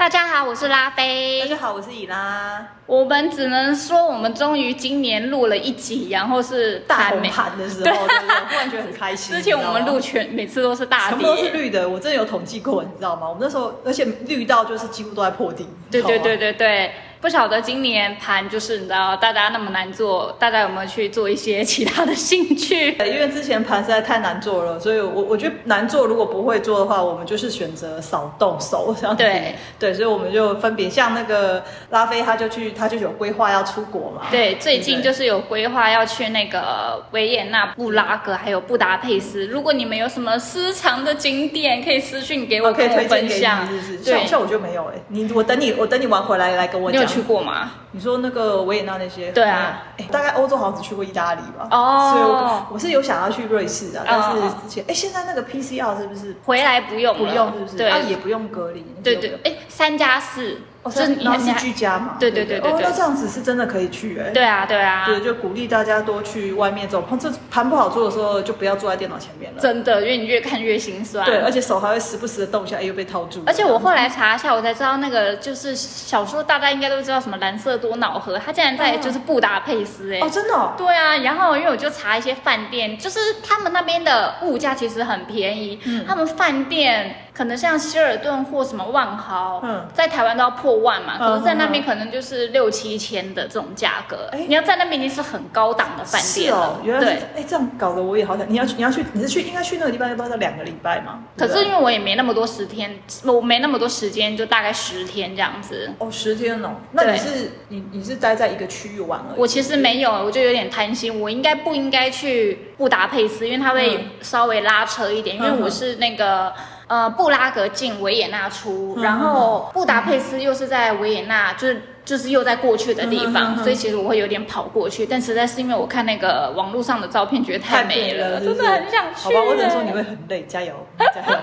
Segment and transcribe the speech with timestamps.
[0.00, 1.42] 大家好，我是拉菲。
[1.42, 2.66] 大家好，我是以拉。
[2.86, 7.92] 我们只能说，我们终于今年录了一集，然后是大红盘的时候，对？
[7.92, 9.36] 突然觉得很开心。
[9.36, 11.86] 之前我们录全每次都是大跌，全部都是绿的。
[11.86, 13.28] 我真的有统计过，你知道吗？
[13.28, 15.68] 我们那时候，而且绿到就是几乎都在破顶。
[15.90, 16.92] 对对对对对。
[17.20, 22.96] 不晓得今年盘就是你知道大家那么难做，大家有没有去做一些其他的兴趣？
[23.04, 29.22] 因为之前盘实在太难做了，所以我我觉得难做，如果不会做的话，我们就是选择少动手这样子。
[29.22, 34.28] 对对，所以我们就分别像那个拉菲，他就去，他就有规划要出国嘛。
[34.30, 39.46] 对，最近就是有规划要去那个维也纳、布拉格还有布达佩斯。
[39.46, 43.80] 如果你们有什么私藏的景点，可以私信给我，可以推荐给你。
[43.82, 47.09] 是是，像像我就没有哎，你我等你，我等你玩回来来跟我讲。
[47.10, 47.70] 去过吗？
[47.92, 49.32] 你说那个维也纳那些？
[49.32, 51.66] 对啊，哎，大概欧洲好像只去过意大利吧。
[51.70, 57.76] 哦，所以我我是有想要去瑞士的，但是之前哎，现在那个 PCR 是不是回来不用不用是不是？
[57.76, 58.84] 对，也不用隔离。
[59.02, 60.60] 对对，哎，三加四。
[60.82, 62.16] 哦，是你是居家嘛？
[62.18, 62.70] 对对对对。
[62.70, 64.30] 哦，那这样子是真的可以去哎。
[64.30, 65.04] 对啊对啊。
[65.06, 67.06] 对，就鼓励大家多去外面走。
[67.20, 69.60] 这盘不好做的时候，就不要坐在电脑前面了。
[69.60, 71.22] 真的，因为你越看越心酸。
[71.26, 73.42] 对，而且手还会时不时的动一下，哎，又被套住。
[73.46, 80.20] 而且我后来查一下，我才知道那个就是小时候大家应该都知道什么蓝色多瑙河，它竟然在就是布达佩斯哎。
[80.20, 80.72] 哦，真的。
[80.78, 87.26] 对啊，然后因为我就查一些饭店，就是他们那边的物价其实很便宜，他们饭店。
[87.32, 89.62] 可能像希尔顿或什么万豪，
[89.94, 94.28] 在台湾都要破万嘛，可是在那边可能就是六七千的这种价格。
[94.32, 96.80] 哎，你要在那边已经是很高档的饭店了。
[96.82, 98.50] 原来是哎，这样搞得我也好想。
[98.50, 101.20] 你要去，你要去，你是去应该去那个地方要不要两个礼拜嘛？
[101.36, 105.90] 可是因为我也没那么多十天，我没那么多时间，就大概十天这样子。
[105.98, 109.40] 哦，十天哦，那你是你你是待在一个区域玩而已。
[109.40, 116.52] 我其实没有，我就有点贪心，我应该不应该去布达佩斯，因为它会稍微拉车一点，因为我是那个。
[116.90, 121.82] 呃，布拉格进维也纳出，然后布达佩斯又是在维也纳，就是。
[122.10, 129.22] 就是又在过去的地方，所以其实我会有点跑过去，但实在是因为我看那个网络上的照片，觉得太美了，真的很想去。
[129.22, 131.38] 好吧，我只能说你会很累，加油，加油！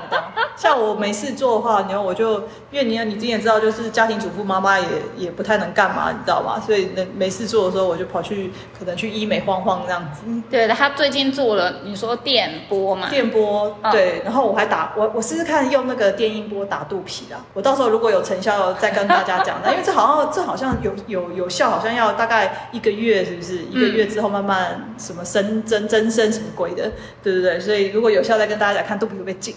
[0.57, 4.85] 像我没事做的话，然后我就因为你你之前知道，就是家庭主妇妈妈也
[5.15, 6.59] 也不太能干嘛，你知道吗？
[6.59, 10.23] 所以那没事做的时候，我就跑去可能去医美晃晃这样子。
[10.49, 13.09] 对的，他最近做了，你说电波嘛？
[13.09, 14.21] 电波，对。
[14.25, 23.59] 然后我还打我我试试看用那个电音波打肚皮啦，我到时候如果有成效再跟大家讲的，因为这好像这好像有有有效，好像要大概一个月，是不是？
[23.71, 26.91] 一个月之后慢慢什么生增增生什么鬼的，
[27.23, 27.59] 对不对？
[27.59, 29.55] 所以如果有效，再跟大家讲看肚皮会不会紧。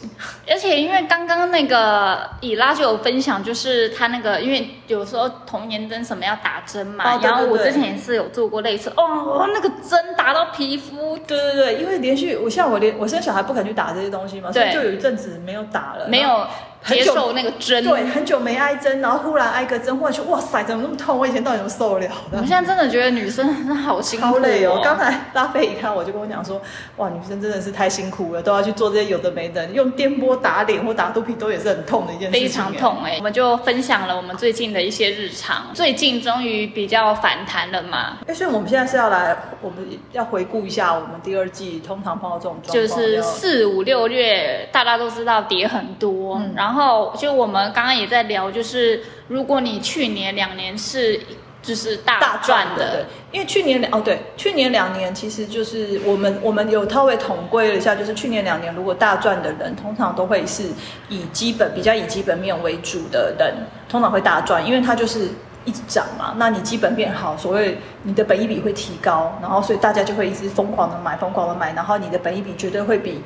[0.48, 16.46] 而且因为刚刚那个以拉就有分享，就是他那个，因为有时候童年针什么要打针嘛，然后我之前也是有做过类似，哦，那个针打到皮肤，对对对，因为连续我像我连我生小孩不肯去打这些东西嘛，所以就有一阵子没有打了，没有。
[16.86, 21.18] 接受那个针，对，很久没挨针，然后忽然挨个针，忽然觉得哇塞，怎么那么痛？
[21.18, 22.38] 我以前到底怎么受得了的？
[22.38, 24.80] 我现在真的觉得女生真的好辛苦，好累哦。
[24.82, 26.60] 刚才拉菲一看我就跟我讲说，
[26.96, 32.40] 哇，女生真的是太辛苦了，都要去做这些有的没的，用电波打脸或打肚皮都也是很痛的一件事情。
[32.40, 33.16] 非常痛哎！
[33.18, 38.18] 我们就分享了我们最近的一些日常，最近终于比较反弹了嘛。
[38.26, 39.78] 哎，所以我们现在是要来，我们
[40.12, 46.69] 要回顾一下我们第二季通常碰到这种状况，就是四五六月大家都知道跌很多，然后
[47.18, 47.50] 就我。
[47.50, 51.20] 我们刚刚也在聊，就是如果你去年两年是
[51.60, 60.62] 就是大赚的，因为去年两哦对，去年两年其实就是我们我们有稍微统归了一下，就是去年两年如果大赚的人，通常都会是
[61.08, 63.52] 以基本比较以基本面为主的人，
[63.88, 65.28] 通常会大赚，因为它就是
[65.64, 73.20] 一直涨嘛，那你基本面好，所谓你的本益比会提高，然后所以大家就会一直疯狂的买，疯狂的买，然后你的本益比绝对会比。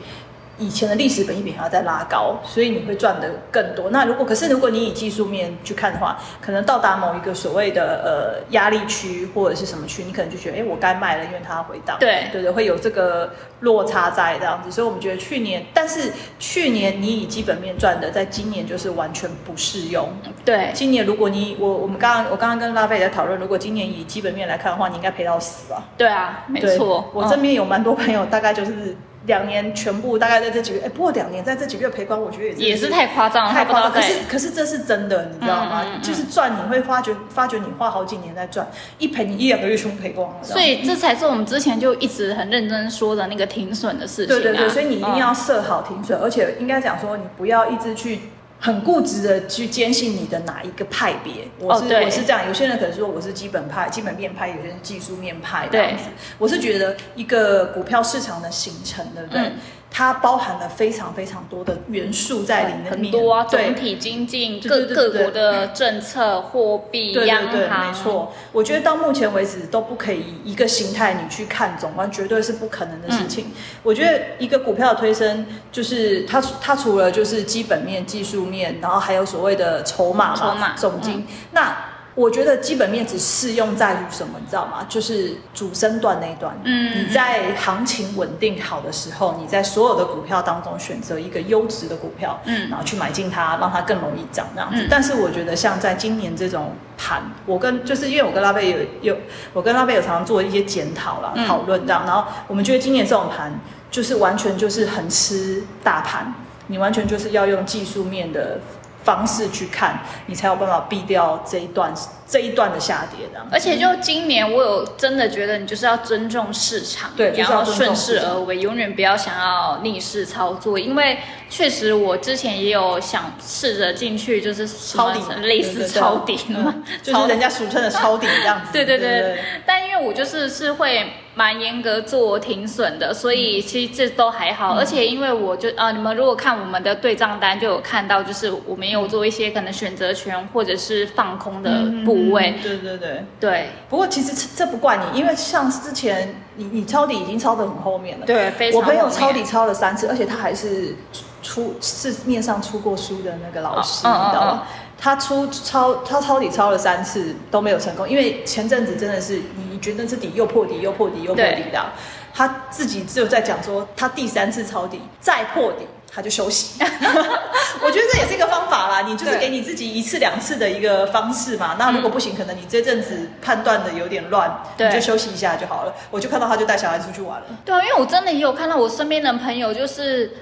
[0.56, 3.90] 以前的历史本益比还要再拉高，所以你会赚的更多。
[3.90, 11.96] 那如果可是如果你以技术面去看的话，可能到达某一个所谓的呃压力区或者是什么区，你可能就觉得哎我该卖了，因为它要回档。
[11.98, 14.70] 对对对，会有这个落差在这样子。
[14.70, 20.08] 所以我们觉得去年，但是去年你以基本面赚的，在今年就是完全不适用。
[20.44, 25.82] 对，今年如果你我我们刚刚我刚刚跟拉菲在讨论，如果今年以基本面来看的话，你应该赔到死吧？
[25.96, 27.10] 对啊，没错。
[27.12, 28.96] 我这边有蛮多朋友，大概就是。
[29.26, 33.92] 两年全部大概在这几个月，哎，不过两年在这几个月赔光，我觉得也是也是太夸张了，太夸张。
[33.92, 35.84] 可是可是这是真的，你知道吗？
[36.02, 38.66] 就是赚你会发觉发觉你花好几年在赚，
[38.98, 40.42] 一赔你一两个月全部赔光了。
[40.42, 44.28] 所以这才是我们之前就一直很认真说的那个停损的事情。
[44.28, 48.20] 对对对，所以你一定要设好停损，而且应该讲说你不要一直去。
[48.64, 51.46] 很固执的去坚信你的哪一个派别。
[51.58, 56.04] 我是、哦我是这样，有些人可能说我是基本派、基本面派，有些人是技术面派这对样子。
[56.38, 59.42] 我是觉得一个股票市场的形成，对不对？
[59.42, 59.52] 嗯
[59.96, 68.32] 它包含了非常非常多的元素在里面，很多啊，对总体经济、各各国的政策、货币、对央行，没错。
[68.50, 73.52] 我觉得到目前为止都不可以以一个形态你去看总观，绝对是不可能的事情。
[73.84, 81.24] 我觉得一个股票的推升，就是它它除了就是基本面、技术面，然后还有所谓的筹码嘛、筹码总金。
[81.52, 84.86] 那我觉得基本面只适用在于什么，你知道吗？
[84.88, 86.56] 就是主升段那一段。
[86.62, 94.82] 嗯你在行情稳定好的时候，你在所有的股票当中选择一个优质的股票，嗯然后去买进它，让它更容易涨这样子。
[94.82, 98.78] 嗯但是我觉得像在今年这种盘，我跟就是因为我跟拉贝有
[99.14, 99.18] 有
[99.52, 103.58] 我跟拉贝有常常做一些检讨啦、嗯讨论这样，然后我们觉得今年这种盘
[103.90, 106.32] 就是完全就是很吃大盘，
[106.68, 108.60] 你完全就是要用技术面的。
[109.04, 111.92] 方式去看，你才有办法避掉这一段
[112.26, 113.46] 这一段的下跌，这样。
[113.52, 120.78] 而且就今年，我有真的觉得你就是要尊重市场，你对就是要尊重顺势而为，永远不要想要逆势操作。
[120.78, 121.18] 因为
[121.50, 128.68] 确实我之前也有想试着进去，就是抄底类似抄底嘛嗯，就是人家俗称的抄底这样子。
[128.72, 134.74] 对对对对，但因为我就是是会蛮严格做停损的，所以其实这都还嗯好。
[134.74, 141.70] 而且因为我就呃，你们如果看我们的对账单，就有看到，就是我们有做一些可能选择权或者是放空的
[142.04, 142.54] 部位。
[142.58, 143.24] 嗯对对对。
[143.40, 148.26] 对不过其实这这不怪你，因为像之前你你抄底已经抄得很后面了。
[148.26, 150.94] 对，非常我朋友抄底抄了三次，而且他还是
[151.42, 154.62] 出市面上出过书的那个老师，你知道嗯吗？
[155.04, 161.92] 他出抄他抄底抄了三次都没有成功，因为前阵子真的是你觉得是底又破底又破底又破底的啊，
[162.32, 165.86] 他自己只有在讲说他第三次抄底再破底。
[166.16, 166.78] 他就休息，
[167.82, 169.00] 我觉得这也是一个方法啦。
[169.00, 171.74] 你就是对给你自己一次两次的一个方式嘛。
[171.76, 175.92] 那如果不行，可能你这阵子判断的有点乱，你就休息一下就好了。
[176.12, 177.46] 我就看到他就带小孩出去玩了。
[177.64, 180.32] 对啊，因为我真的也有看到我身边的朋友，就是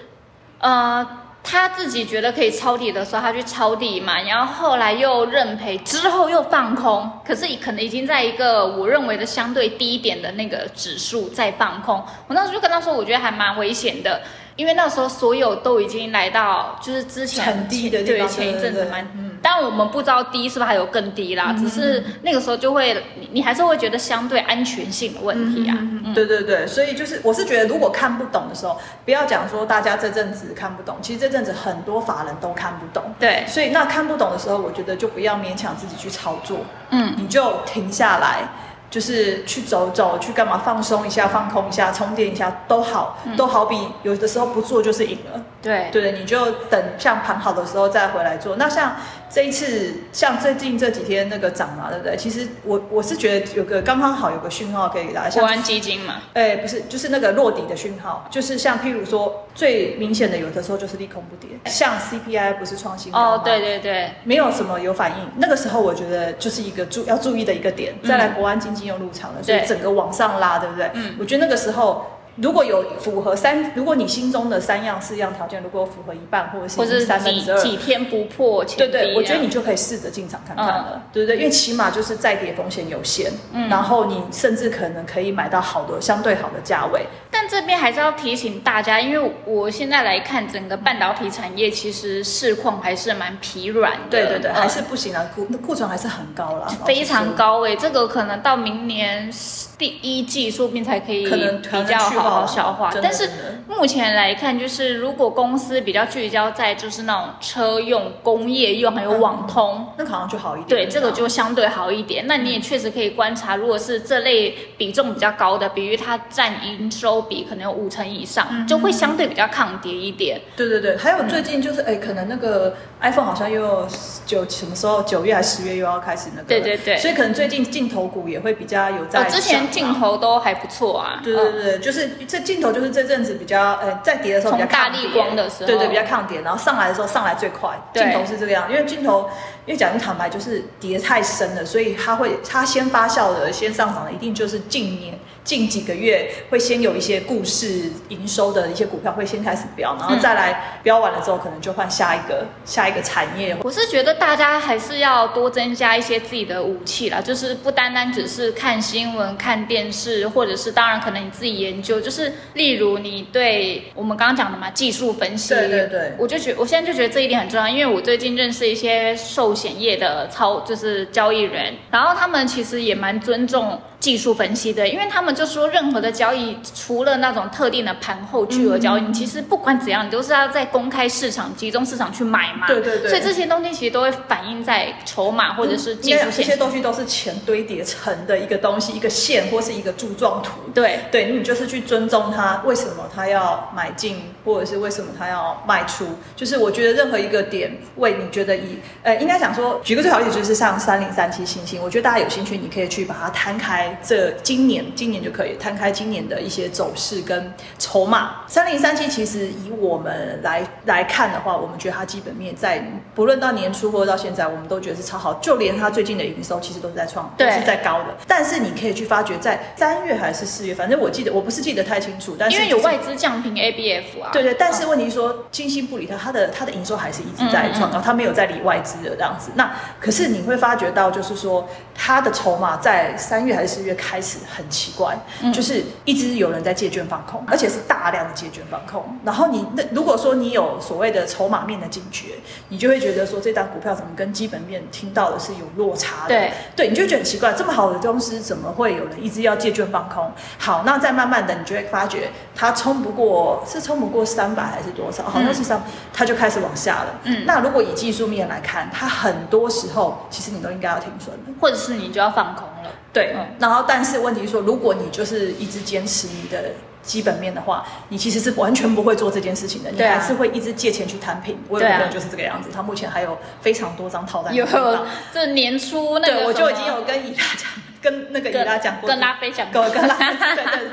[0.59, 1.07] 呃，
[1.43, 11.97] 他自己觉得可以抄底的时候，他去抄底嘛，然后后来又认赔，之后又放空，可是可能已经在一个我认为的相对低一点的那个指数在放空。
[12.29, 14.21] 我那时候就跟他说，我觉得还蛮危险的。
[14.55, 19.03] 因为那时候所有都已经来到，就是之前很低的地对前一阵子蛮，
[19.43, 25.77] 当然我们不知道低是不是还有更低啦，只是那个时候就会，你你还是会觉得相对安全性的问题啊。
[25.79, 33.03] 嗯对对对，所以就是我是觉得，如果看不懂的时候，不要讲说大家这阵子看不懂，其实这阵子很多法人都看不懂。
[33.19, 36.59] 对，所以那看不懂的时候，我觉得就不要勉强自己去操作，
[36.91, 38.43] 嗯，你就停下来，
[38.91, 45.41] 就是去走走，去干嘛放松一下、放空一下、充电一下都好，都好比有的时候不做就是赢了。
[45.63, 48.57] 对，对，你就等像盘好的时候再回来做。
[48.57, 48.97] 那像
[49.33, 52.15] 这一次，像最近这几天那个涨嘛，对不对？
[52.19, 67.95] 其实我我是觉得有个刚刚好有个讯号可以给大家，像国安基金嘛，哎，不是，就是那个落底的讯号，就是像譬如说最明显的，有的时候就是利空不跌，像 CPI 不是创新高吗哦，对，对对，没有什么有反应，那个时候我觉得就是一个注要注意的一个点。
[68.05, 70.91] 再来，国安基金又入场了，所以整个往上拉，对不对？
[70.93, 72.07] 嗯我觉得那个时候。
[72.37, 81.37] 如果有符合三，如果你心中的三样四样条件，如果符合一半或者是三分之二，几天不破前对对，我觉得你就可以试着进场看看了，对不对？
[81.37, 93.99] 因为起码就是再跌风险有限，嗯然后你甚至可能可以买到好的相对好的价位，但这边还是要提醒大家，因为我现在来看整个半导体产业，其实市况还是蛮疲软的。
[94.11, 97.33] 对对对，嗯还是不行啊，库库存还是很高了， 非常。
[97.35, 99.33] 高诶、这个可能到明年
[99.79, 102.93] 第一季说不定才可以可能比较好好消化。
[103.03, 103.27] 但是
[103.67, 109.87] 目前来看，就是如果公司比较聚焦在就是那种车用、工业用还有网通。
[109.97, 110.69] 那好像就好一点。
[110.69, 112.27] 对，这个就相对好一点。
[112.27, 120.41] 那你也确实可以观察，如果是这类比重比较高的，比如它占营收比可能有五成以上，就会相对比较抗跌一点。
[120.57, 123.89] 对对对，还有最近就是哎，可能那个 iPhone 好像又有
[124.27, 129.25] 九什么时候九月还是十月又要开始那个，对对对所以可能最近镜头股也会比较有在。
[129.25, 131.21] 之前镜头都还不错啊。
[131.25, 139.29] 对对对，就是这镜头就是这阵子比较呃在跌的时候比较从大抗跌力光的时候对对比较抗跌，然后上来的时候上来最快，对镜头是这个样，因为镜头
[139.67, 153.57] 因为讲句坦白，就是跌太深了，所以它会它先发酵的、先上涨的，一定就是近年近几个月会先有一些故事营收的一些股票会先开始飙，然后再来飙完了之后，可能就换下一个下一个产业。
[153.63, 169.15] 我是觉得大家还是要多增加一些自己的武器啦，就是不单单只是看新闻、看电视，或者是当然可能你自己研究，就是例如你对我们刚刚讲的嘛技术分析，对对对，我就觉我现在就觉得这一点很重要，因为我最近认识一些
[169.53, 173.79] 保险业的操就是交易人，然后他们其实也蛮尊重。
[174.03, 182.67] 技术分析的，因为他们就说，任何的交易除了那种特定的盘后巨额交易，你其实不管怎样，你都是要在公开市场、集中市场去买嘛。
[182.67, 183.09] 对对对。
[183.09, 186.33] 所以这些东西其实都会反映在筹码或者是技术线。
[186.33, 190.55] 这些东西都是钱堆叠成的一个东西，一个线或是一个柱状图。
[190.75, 196.09] 对对，你就是去尊重它，为什么它要买进，或者是为什么它要卖出？
[196.35, 203.92] 就是我觉得任何一个点位，你觉得以呃，应该讲说，举个最好例子，就是像三零三七星星，我觉得大家有兴趣，你可以去把它摊开。
[204.03, 208.43] 这今年，今年就可以摊开今年的一些走势跟筹码。
[208.47, 212.85] 三零三七其实以我们来来看的话，我们觉得它基本面在
[213.15, 215.35] 不论到年初或者到现在，我们都觉得是超好。
[215.35, 218.17] 就连它最近的营收其实都是在创，都是在高的。
[218.27, 224.31] 但是你可以去发觉，在三月还是四月，反正我记得我不是记得太清楚，但是因为有外资降频 ABF 啊。
[224.33, 229.51] 对对，但是问题说，金星不理它，它的它的营收还是一直在创高，它没有在理外资的这样子。
[229.55, 229.71] 那
[230.01, 234.23] 可是你会发觉到，就是说它的筹码在三月还是四月开。
[234.23, 235.19] 始很奇怪，
[235.53, 239.05] 就是一直有人在借券放空，而且是大量的借券放空。
[239.25, 242.35] 然后你那如果说你有所谓的筹码面的警觉，
[242.69, 246.29] 你就会觉得说这档股票怎么跟基本面听到的是有落差的？
[246.29, 250.31] 对，对，你就觉得很奇怪，这么好的公司怎么会有人一直要借券放空？
[250.57, 255.25] 好，那再慢慢的，你就会发觉它冲不过，是冲不过三百还是多少？
[255.25, 257.19] 好像是三，它就开始往下了。
[257.25, 262.91] 嗯，那如果以技术面来看，它很多时候其实你都应该要停损的，或者是你就要放空了。
[263.13, 266.73] 对，然后但是问题是说，如果你就是一直坚持你的
[267.03, 271.59] 基本面的话，你其实是完全不会做这件事情的，你还是会一直借钱去摊平。
[271.69, 274.55] 我有个人就是这个样子，他目前还有非常多张套单。
[274.55, 274.67] 有，
[275.33, 277.69] 这年初那个，我就已经有跟伊拉讲，
[278.01, 280.91] 跟那个伊拉讲过，跟拉菲讲过，跟拉菲对对。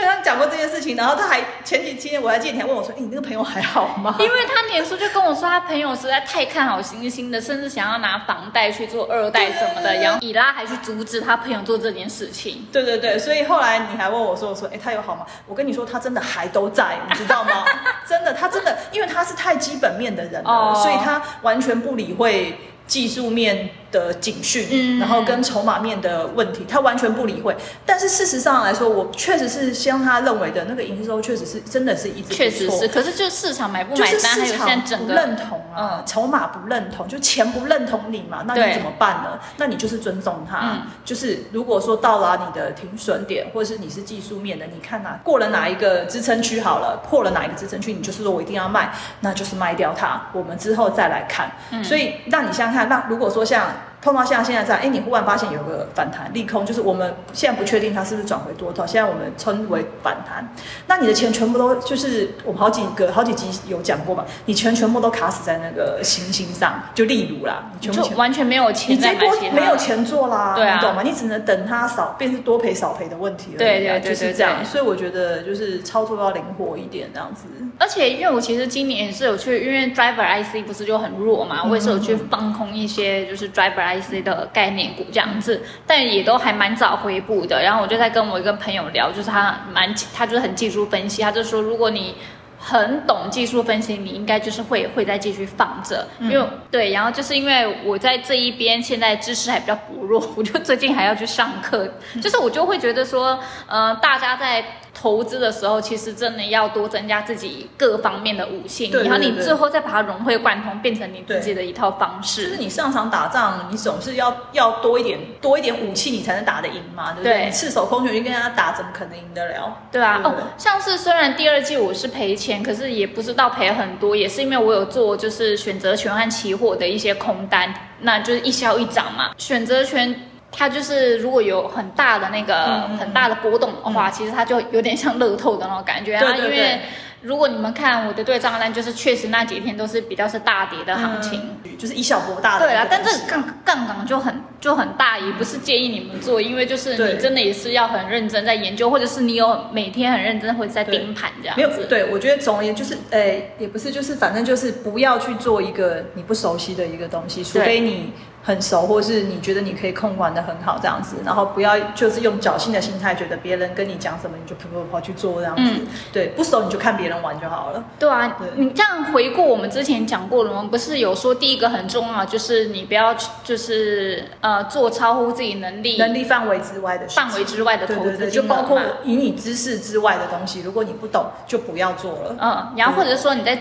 [0.00, 9.94] 跟他讲过这件事情，然后他还前几天我还记得你还问我说：“哎，你那个朋友还好吗？” 因为他年初就跟我说，他朋友实在太看好星星的，甚至想要拿房贷去做二代什么的。
[9.96, 12.66] 然后以拉还去阻止他朋友做这件事情。
[12.72, 17.64] 对对对，所以后来你还问我说：“我说，哎，他有好吗？”我跟你说，他真的还都在，你知道吗？
[18.08, 23.70] 真的，他真的，因为他是太基本面的人了，所以他完全不理会技术面。
[23.90, 27.56] 的警讯，然后跟筹码面的问题，他完全不理会。
[27.86, 32.88] 但是事实上来说，我确实是像他认为的那个营收，确实是真的是一直确实是。
[32.88, 39.38] 可是就市场买不买单，还有现在整个认同啊，筹码不认同，就钱不认同你嘛，那你怎么办呢？
[39.56, 40.78] 那你就是尊重他。
[41.04, 50.28] 就是如果说到了你的停损点，或者是你是技术面的，你看哪过了哪一个支撑区好了，破了哪一个支撑区，你就是说我一定要卖，那就是卖掉它。
[50.34, 51.50] 我们之后再来看。
[51.82, 53.77] 所以让你想想看，那如果说像。
[54.00, 60.48] 碰到像现在这样，哎，你忽然发现有个反弹利空，就是我们现在不确定它是不是转回多头，现在我们称为反弹。
[60.86, 64.24] 那你的钱全部都就是我们好几个好几集有讲过吧？
[64.46, 71.02] 你钱全部都卡死在那个行星上，就例如啦，你就完全没有钱，你这波没有钱做啦，对啊，你懂吗？
[71.02, 74.64] 你只能等它少，变是多赔少赔的问题了，对对对，就是这样。
[74.64, 77.44] 所以我觉得就是操作要灵活一点，这样子。
[77.78, 87.62] 而且因为我其实今年也是有去，因为 driver IC 不是就很弱嘛，我也是有去放空一些就是 driver IC 的概念股这样子，但也都还蛮早回补的。
[87.62, 92.14] 然后我就在跟我一个朋友聊，就是他蛮他就是很技术分析，他就说如果你
[92.58, 101.88] 很懂技术分析，你应该就是会会再继续放着，因为对，然后就是因为我在这一边现在知识还比较薄弱，我就最近还要去上课，
[102.20, 104.64] 就是我就会觉得说，呃，大家在。
[105.00, 112.48] 投资的时候，其实真的要多增加自己各方面的武器，然后你最后再把它融会贯通，变成你自己的一套方式。
[112.48, 117.44] 就是你上场打仗，你总是要要多一点多一点武器，你才能打得赢嘛，对不对？
[117.44, 119.76] 你赤手空拳去跟人家打，怎么可能赢得了？
[119.92, 130.24] 对啊，哦，像是虽然第二季我是赔钱，可是也不知道赔很多，也是因为我有做就是选择权和期货的一些空单，那就是一消一涨嘛，选择权。
[130.50, 136.80] 它就是如果有很大的那个很大的波动的话，其实它就有点像乐透的那种感觉啊，因为
[137.20, 141.56] 如果你们看我的对账单，就是确实那几天都是比较是大跌的行情。
[141.76, 142.58] 就是以小博大。
[142.58, 151.86] 对啦，但这个杠杠杆就很就很大，也不是建议你们做，因为就是你真的也是要很认真在研究，或者是你有每天很认真会在盯盘这样没有子。
[151.88, 158.12] 对，我觉得总而言之就是，诶、也不是，就是反正就是不要去做一个你不熟悉的一个东西，除非你
[158.48, 165.62] 很熟，或是你觉得你可以控管的很好这样子，然后不要就是用侥幸的心态，觉得别人跟你讲什么你就跑跑跑去做这样子。
[165.62, 167.84] 嗯对，不熟你就看别人玩就好了。
[167.98, 182.36] 对啊对，你这样回顾我们之前讲过了，我们不是有说第一个很重要，就是你不要去就是呃做超乎自己能力能力范围之外的范围之外的投资对对对，就包括以你知识之外的东西，如果你不懂，就不要做了。
[182.40, 183.60] 嗯，然后或者说你在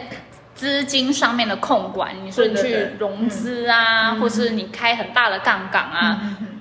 [0.57, 6.19] 资金上面的控管，你说你去融资啊，嗯或是你开很大的杠杆啊，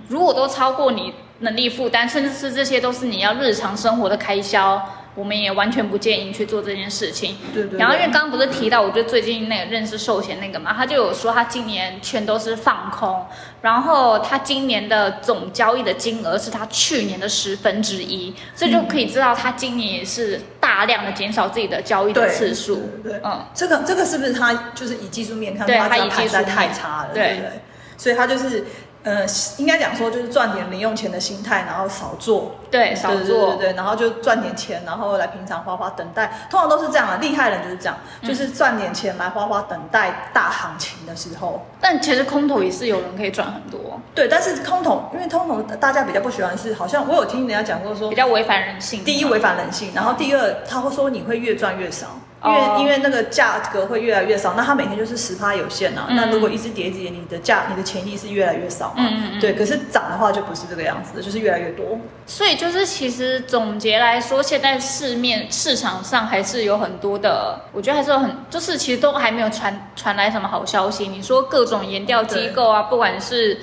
[0.09, 4.81] 如果都超过你能力负担，甚至是这些都是你要日常生活的开销，
[5.15, 7.37] 我们也完全不建议你去做这件事情。
[7.55, 7.79] 对对对。
[7.79, 13.25] 然后因为刚刚不是提到，我就最近那个认识寿险那个嘛，他就有说他今年全都是放空，
[13.63, 22.91] 然后他今年的总交易的金额是他去年的十分之一，这就可以知道他今年也是大量的减少自己的交易的次数。
[23.05, 27.51] 对嗯，这个这个是不是他就是以技术面看，对他技术太差了，对对不对？
[27.97, 28.65] 所以他就是
[29.07, 29.25] 呃，
[29.59, 33.55] 应该讲说就是赚点零用钱的心态，然后少做，对，少做。
[33.55, 41.65] 对对对，然后就赚点钱，然后来平常花花等待，通常都是这样啊，厉害人就是这样，嗯就是赚点钱来花花等待大行情的时候。
[41.81, 43.79] 但其实空头也是有人可以赚很多，
[44.13, 49.05] 对，但是空头，因为空头大家比较不喜欢是，好像我有听人家讲过说比，较违反人性。
[49.05, 52.09] 第一违反人性，然后第二他会说你会越赚越少，
[52.45, 56.07] 因为、哦因为那个价格会越来越少，那它每天就是十趴有限啊。
[56.09, 58.95] 嗯那如果一直跌一直跌，你的价你的潜力是越来越少嘛。
[58.99, 61.99] 嗯嗯嗯对，可是涨的话就不是这个样子的，就是越来越多。
[62.27, 71.09] 所以就是其实总结来说，现在市面市场上还是有很多的，我觉得还是有很，就是其实都还没有传传来什么好消息。
[71.09, 73.59] 你说各种研调机构啊，不管是。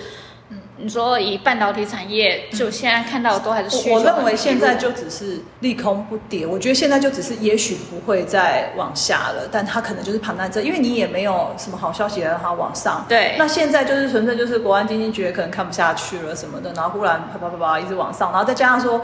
[0.78, 13.06] 你说以半导体产业，就现在看到的都还是我我认为现在就只是利空不跌，我觉得现在就只是也许不会再往下了，但它可能就是盘在这，因为你也没有什么好消息让它往上。
[13.08, 19.00] 对那现在就是纯粹就是国安基金觉得可能看不下去了什么的，然后忽然啪啪啪啪一直往上，然后再加上说，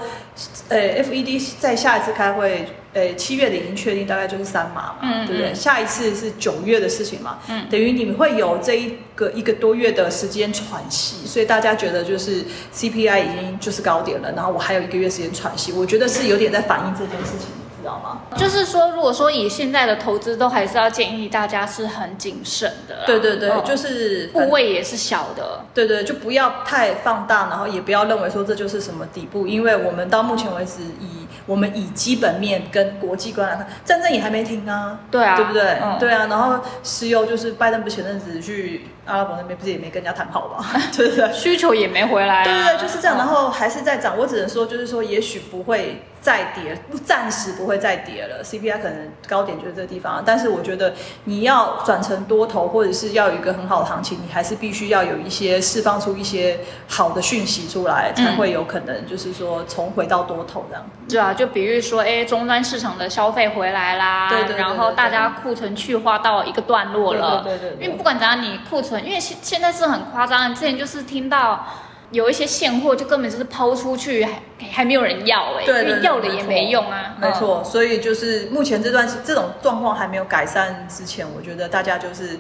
[0.70, 5.52] 呃，FED 在下一次开会，呃，七月的已经确定大概就是三码嘛，嗯对不对？
[5.52, 5.56] 嗯。
[5.56, 7.68] 下一次是九月的事情嘛，嗯。
[7.70, 12.44] 等于你们会有这一个一个多月的时间喘息，所以大家觉得就是
[12.74, 18.20] CPI 已经就是高点了，然后我还有一个月时间喘息，我觉得是有点在反映这件事情，你知道吗？
[18.38, 23.04] 就是说，如果说以现在的投资，都还是要建议大家是很谨慎的啦。
[23.06, 25.62] 对对对，嗯就是部位也是小的。
[25.74, 35.64] 对对，就不要太放大，然后也不要认为说这就是什么底部，因为我们到目前为止以我们以基本面跟国际观来看，战争也还没停啊，对啊，对不对？
[35.82, 40.66] 嗯，对啊，然后石油就是拜登不前阵子去阿拉伯那边，不是也没跟人家谈好吗？
[40.96, 41.32] 对不对？
[41.34, 42.44] 需求也没回来、啊。
[42.44, 44.18] 对对对，就是这样，嗯然后还是在涨。
[44.18, 48.44] 我只能说，就是说，也许不会再跌，不暂时不会再跌了。
[48.44, 60.86] CPI 可能高点就是这个地方，但是我觉得你要转成多头，或者是要有一个很好的行情，你还是必须要有一些释放出一些好的讯息出来，才会有可能就是说重回到多头这样。
[61.08, 71.66] 对啊，就比如说，哎，终端市场的消费回来啦，对对对然后大家库存去化到一个段落了，对对对对对因为不管怎样，你库存，因为现现在是很夸张的，之前就是听到
[72.12, 74.42] 有一些现货就根本就是抛出去，还
[74.72, 82.40] 还没有人要哎、对对对因为要了也没用啊，没错，所以就是目前这段这种状况还没有改善之前，我觉得大家就是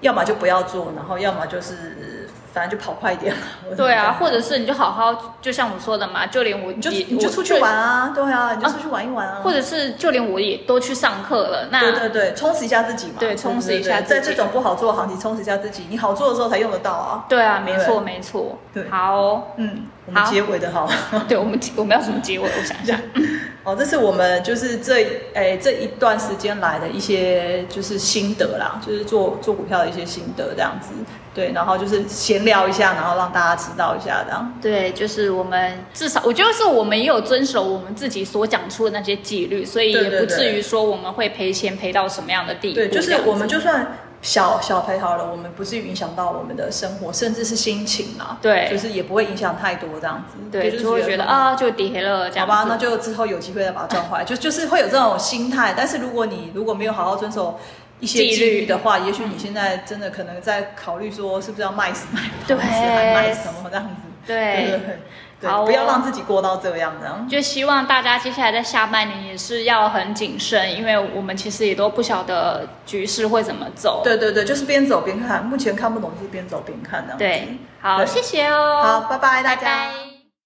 [0.00, 2.15] 要么就不要做，然后要么就是
[2.56, 3.34] 反正就跑快一点。
[3.76, 8.22] 对啊，或者者是你就好好，就像我说的嘛，就连我你就你就出去玩，啊，对。
[8.30, 13.14] 啊，你就出去玩一玩啊，我或者是就连我也都去上课了，那对对对，充实一下自己嘛。
[13.18, 14.20] 对充实一下自己。
[14.20, 17.24] 在这种不好做的行情，充实一下自己，你好做的时候才用得到啊。
[17.30, 18.86] 对啊，没错没错，对。
[18.90, 20.88] 好，嗯，我们好结尾的好。
[21.28, 22.44] 对我们我们要怎么结尾？
[22.44, 22.98] 我想一下。
[23.64, 30.90] 哦，这是我们就是这诶这一段时间来的一些就是心得啦，就是做做股票的一些心得这样子。
[31.34, 34.54] 对，然后就是闲聊一下，然后让大家知道一下这样。
[34.62, 42.76] 对，就是我们至少，我觉得是我们也有遵守我们自己所讲出的那些纪律，所以也不至于说我们会赔钱赔到什么样的地步。
[42.76, 48.36] 对，就是我们就算小小赔好了，我们不至于影响到我们的生活，甚至是心情啦。
[48.42, 50.36] 对就是也不会影响太多这样子。
[50.50, 52.52] 对，就是会觉得啊，就跌了这样子。
[52.52, 55.74] 好吧，那就之后有机会再把它赚回来，就就是会有这种心态。
[55.76, 57.56] 但是如果你如果没有好好遵守
[58.00, 63.92] 一些纪纪律律的话，也许你现在真的可能在考虑说是不是要卖卖对房子，还卖什么这样子。
[64.26, 67.18] 对对对，好哦不要让自己过到这样的。
[67.28, 74.00] 就希望大家接下来在下半年也是要很谨慎，因为我们其实也都不晓得局势会怎么走。
[74.02, 77.14] 对对对，就是边走边看，目前看不懂就是边走边看的。
[77.18, 78.82] 对，好，对谢谢哦。
[78.82, 79.62] 好，拜拜大拜家。
[79.62, 80.15] 拜